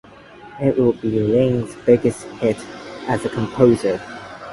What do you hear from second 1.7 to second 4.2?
biggest hit as a composer.